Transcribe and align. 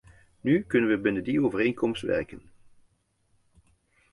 Nu 0.41 0.63
kunnen 0.67 0.89
we 0.89 0.97
binnen 0.99 1.23
die 1.23 1.43
overeenkomst 1.43 2.01
werken. 2.01 2.41